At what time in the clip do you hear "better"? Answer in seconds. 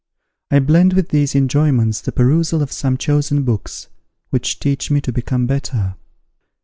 5.45-5.93